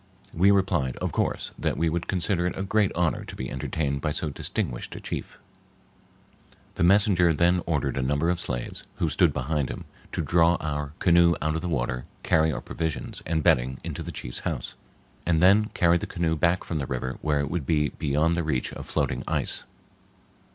[0.33, 4.01] We replied, of course, that we would consider it a great honor to be entertained
[4.01, 5.37] by so distinguished a chief.
[6.73, 10.93] The messenger then ordered a number of slaves, who stood behind him, to draw our
[10.97, 14.73] canoe out of the water, carry our provisions and bedding into the chief's house,
[15.27, 18.43] and then carry the canoe back from the river where it would be beyond the
[18.43, 19.65] reach of floating ice.